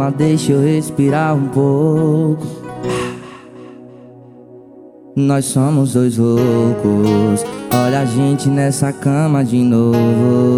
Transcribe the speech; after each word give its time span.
cama, 0.00 0.10
deixa 0.10 0.52
eu 0.52 0.62
respirar 0.62 1.34
um 1.34 1.48
pouco. 1.48 2.46
Nós 5.14 5.44
somos 5.44 5.92
dois 5.92 6.16
loucos. 6.16 7.44
Olha 7.74 8.00
a 8.00 8.04
gente 8.06 8.48
nessa 8.48 8.92
cama 8.92 9.44
de 9.44 9.58
novo. 9.58 10.56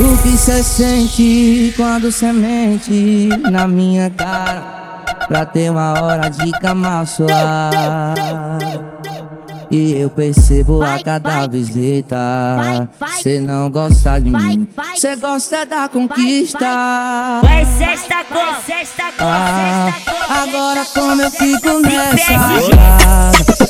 O 0.00 0.22
que 0.22 0.36
cê 0.36 0.62
sente 0.62 1.72
quando 1.76 2.10
cê 2.10 2.32
mente 2.32 3.28
na 3.50 3.68
minha 3.68 4.10
cara? 4.10 5.04
Pra 5.28 5.46
ter 5.46 5.70
uma 5.70 6.02
hora 6.02 6.28
de 6.28 6.50
cama 6.60 7.06
suave. 7.06 7.34
E 9.74 9.96
eu 9.96 10.08
percebo 10.08 10.84
a 10.84 11.02
cada 11.02 11.48
visita. 11.48 12.16
Cê 13.20 13.40
não 13.40 13.68
gosta 13.68 14.20
de 14.20 14.30
mim. 14.30 14.68
Cê 14.94 15.16
gosta 15.16 15.66
da 15.66 15.88
conquista. 15.88 17.40
Vai. 17.42 17.64
Sexta 17.64 18.24
com, 18.24 18.62
sexta 18.64 19.02
com, 19.18 19.24
ah, 19.24 19.90
sexta 19.92 20.12
com 20.12 20.32
Agora 20.32 20.84
como 20.94 21.22
eu 21.22 21.30
fico 21.32 21.80
nessa 21.80 23.63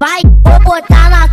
vai, 0.00 0.22
vai 0.22 0.22
Vou 0.44 0.60
botar 0.60 1.10
na, 1.10 1.28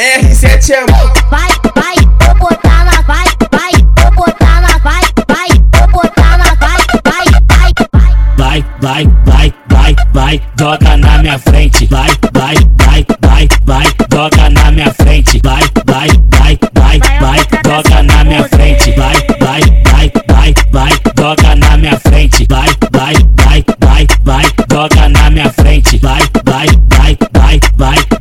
R7 0.00 0.70
é 0.70 0.86
vai, 1.30 1.48
vai 1.74 1.96
Vou 2.26 2.34
botar 2.48 2.84
na, 2.84 3.02
vai, 3.02 3.26
vai 3.50 3.72
Vou 3.96 4.24
botar 4.24 4.60
na, 4.60 4.78
vai, 4.78 5.02
vai 5.28 5.48
Vou 5.78 5.88
botar 5.88 6.38
na, 6.38 6.54
vai, 6.54 6.76
vai, 7.04 7.26
vai, 7.48 7.72
vai 7.92 8.20
vai, 8.36 8.64
vai, 8.80 9.12
vai, 9.26 9.54
vai, 9.68 9.96
vai, 10.12 10.42
joga 10.58 10.96
na 10.96 11.18
minha 11.18 11.38
frente, 11.38 11.86
vai, 11.86 12.08
vai, 12.32 12.54
vai, 12.78 13.06
vai, 13.20 13.48
vai, 13.64 13.86
joga 14.12 14.50
na 14.50 14.70
minha 14.70 14.94
frente, 14.94 15.40
vai, 15.44 15.62
vai, 15.84 16.08
vai, 16.30 16.58
vai, 16.74 17.00
vai, 17.20 17.38
joga 17.66 18.02
na 18.02 18.24
minha 18.24 18.48
frente, 18.48 18.92
vai, 18.96 19.14
vai, 19.40 19.60
vai, 19.84 20.12
vai, 20.26 20.54
vai, 20.72 20.92
joga 21.18 21.54
na 21.56 21.76
minha 21.76 22.00
frente, 22.00 22.46
vai, 22.48 22.68
vai, 22.90 23.14
vai, 23.36 23.64
vai, 23.78 24.06
vai, 24.24 24.44
joga 24.70 25.08
na 25.08 25.30
minha 25.30 25.52
frente, 25.52 25.98
vai, 25.98 26.22
vai, 26.44 26.49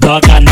vai, 0.09 0.48